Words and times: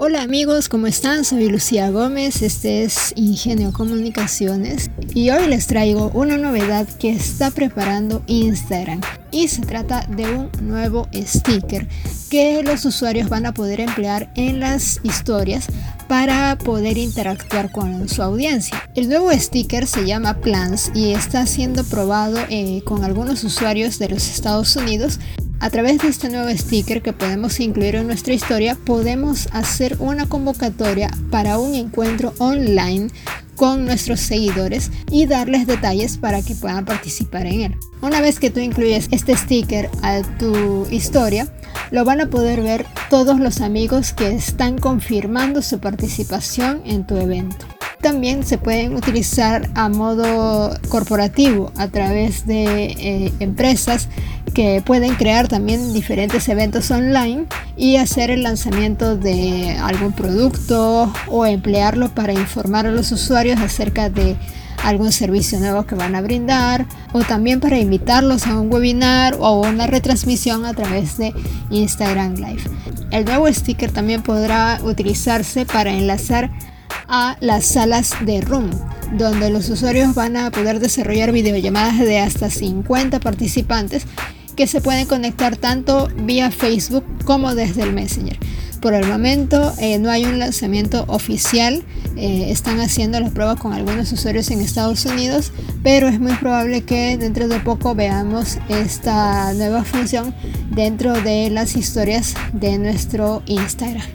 Hola 0.00 0.22
amigos, 0.22 0.68
¿cómo 0.68 0.86
están? 0.86 1.24
Soy 1.24 1.48
Lucía 1.48 1.90
Gómez, 1.90 2.42
este 2.42 2.84
es 2.84 3.12
Ingenio 3.16 3.72
Comunicaciones 3.72 4.92
y 5.12 5.30
hoy 5.30 5.48
les 5.48 5.66
traigo 5.66 6.12
una 6.14 6.36
novedad 6.36 6.86
que 6.86 7.10
está 7.10 7.50
preparando 7.50 8.22
Instagram 8.28 9.00
y 9.32 9.48
se 9.48 9.62
trata 9.62 10.06
de 10.06 10.32
un 10.32 10.50
nuevo 10.60 11.08
sticker 11.12 11.88
que 12.30 12.62
los 12.62 12.84
usuarios 12.84 13.28
van 13.28 13.46
a 13.46 13.54
poder 13.54 13.80
emplear 13.80 14.30
en 14.36 14.60
las 14.60 15.00
historias 15.02 15.66
para 16.06 16.56
poder 16.56 16.96
interactuar 16.96 17.72
con 17.72 18.08
su 18.08 18.22
audiencia. 18.22 18.80
El 18.94 19.08
nuevo 19.08 19.32
sticker 19.32 19.88
se 19.88 20.06
llama 20.06 20.34
Plans 20.34 20.92
y 20.94 21.12
está 21.12 21.44
siendo 21.44 21.82
probado 21.82 22.38
eh, 22.50 22.82
con 22.84 23.02
algunos 23.02 23.42
usuarios 23.42 23.98
de 23.98 24.10
los 24.10 24.28
Estados 24.28 24.76
Unidos 24.76 25.18
a 25.60 25.70
través 25.70 25.98
de 25.98 26.08
este 26.08 26.28
nuevo 26.30 26.48
sticker 26.50 27.02
que 27.02 27.12
podemos 27.12 27.58
incluir 27.60 27.96
en 27.96 28.06
nuestra 28.06 28.34
historia, 28.34 28.76
podemos 28.84 29.48
hacer 29.52 29.96
una 29.98 30.28
convocatoria 30.28 31.10
para 31.30 31.58
un 31.58 31.74
encuentro 31.74 32.34
online 32.38 33.08
con 33.56 33.84
nuestros 33.84 34.20
seguidores 34.20 34.92
y 35.10 35.26
darles 35.26 35.66
detalles 35.66 36.16
para 36.16 36.42
que 36.42 36.54
puedan 36.54 36.84
participar 36.84 37.46
en 37.46 37.60
él. 37.60 37.76
Una 38.00 38.20
vez 38.20 38.38
que 38.38 38.50
tú 38.50 38.60
incluyes 38.60 39.08
este 39.10 39.36
sticker 39.36 39.90
a 40.02 40.22
tu 40.38 40.86
historia, 40.90 41.52
lo 41.90 42.04
van 42.04 42.20
a 42.20 42.30
poder 42.30 42.62
ver 42.62 42.86
todos 43.10 43.40
los 43.40 43.60
amigos 43.60 44.12
que 44.12 44.32
están 44.32 44.78
confirmando 44.78 45.60
su 45.60 45.80
participación 45.80 46.82
en 46.84 47.04
tu 47.04 47.16
evento. 47.16 47.66
También 48.00 48.46
se 48.46 48.58
pueden 48.58 48.94
utilizar 48.94 49.68
a 49.74 49.88
modo 49.88 50.78
corporativo 50.88 51.72
a 51.76 51.88
través 51.88 52.46
de 52.46 52.84
eh, 52.84 53.32
empresas 53.40 54.08
que 54.58 54.82
pueden 54.84 55.14
crear 55.14 55.46
también 55.46 55.92
diferentes 55.92 56.48
eventos 56.48 56.90
online 56.90 57.46
y 57.76 57.94
hacer 57.94 58.32
el 58.32 58.42
lanzamiento 58.42 59.16
de 59.16 59.76
algún 59.80 60.12
producto 60.12 61.12
o 61.28 61.46
emplearlo 61.46 62.08
para 62.08 62.32
informar 62.32 62.84
a 62.84 62.90
los 62.90 63.12
usuarios 63.12 63.60
acerca 63.60 64.10
de 64.10 64.34
algún 64.82 65.12
servicio 65.12 65.60
nuevo 65.60 65.86
que 65.86 65.94
van 65.94 66.16
a 66.16 66.22
brindar 66.22 66.86
o 67.12 67.22
también 67.22 67.60
para 67.60 67.78
invitarlos 67.78 68.48
a 68.48 68.58
un 68.58 68.68
webinar 68.72 69.36
o 69.38 69.60
una 69.60 69.86
retransmisión 69.86 70.66
a 70.66 70.74
través 70.74 71.18
de 71.18 71.32
Instagram 71.70 72.34
Live. 72.34 72.64
El 73.12 73.26
nuevo 73.26 73.46
sticker 73.52 73.92
también 73.92 74.24
podrá 74.24 74.80
utilizarse 74.82 75.66
para 75.66 75.92
enlazar 75.92 76.50
a 77.06 77.36
las 77.38 77.64
salas 77.64 78.10
de 78.26 78.40
Room, 78.40 78.70
donde 79.12 79.50
los 79.50 79.70
usuarios 79.70 80.16
van 80.16 80.36
a 80.36 80.50
poder 80.50 80.80
desarrollar 80.80 81.30
videollamadas 81.30 82.00
de 82.00 82.18
hasta 82.18 82.50
50 82.50 83.20
participantes 83.20 84.04
que 84.58 84.66
se 84.66 84.80
pueden 84.80 85.06
conectar 85.06 85.56
tanto 85.56 86.08
vía 86.16 86.50
Facebook 86.50 87.04
como 87.24 87.54
desde 87.54 87.84
el 87.84 87.92
Messenger. 87.92 88.36
Por 88.82 88.92
el 88.92 89.06
momento 89.06 89.72
eh, 89.78 90.00
no 90.00 90.10
hay 90.10 90.24
un 90.24 90.40
lanzamiento 90.40 91.04
oficial, 91.06 91.84
eh, 92.16 92.46
están 92.50 92.80
haciendo 92.80 93.20
las 93.20 93.30
pruebas 93.30 93.60
con 93.60 93.72
algunos 93.72 94.10
usuarios 94.10 94.50
en 94.50 94.60
Estados 94.60 95.04
Unidos, 95.04 95.52
pero 95.84 96.08
es 96.08 96.18
muy 96.18 96.34
probable 96.34 96.82
que 96.82 97.16
dentro 97.16 97.46
de 97.46 97.60
poco 97.60 97.94
veamos 97.94 98.58
esta 98.68 99.52
nueva 99.54 99.84
función 99.84 100.34
dentro 100.72 101.12
de 101.12 101.50
las 101.50 101.76
historias 101.76 102.34
de 102.52 102.78
nuestro 102.78 103.44
Instagram. 103.46 104.08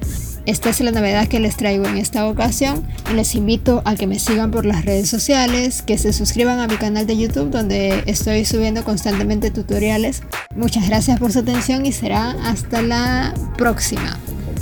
Esta 0.45 0.69
es 0.69 0.81
la 0.81 0.91
novedad 0.91 1.27
que 1.27 1.39
les 1.39 1.55
traigo 1.55 1.85
en 1.85 1.97
esta 1.97 2.27
ocasión. 2.27 2.85
Les 3.15 3.33
invito 3.35 3.81
a 3.85 3.95
que 3.95 4.07
me 4.07 4.19
sigan 4.19 4.51
por 4.51 4.65
las 4.65 4.83
redes 4.83 5.09
sociales, 5.09 5.81
que 5.81 5.97
se 5.97 6.11
suscriban 6.11 6.59
a 6.59 6.67
mi 6.67 6.75
canal 6.75 7.07
de 7.07 7.17
YouTube 7.17 7.49
donde 7.49 8.03
estoy 8.07 8.43
subiendo 8.43 8.83
constantemente 8.83 9.51
tutoriales. 9.51 10.21
Muchas 10.55 10.87
gracias 10.87 11.19
por 11.19 11.31
su 11.31 11.39
atención 11.39 11.85
y 11.85 11.93
será 11.93 12.31
hasta 12.43 12.81
la 12.81 13.33
próxima. 13.57 14.19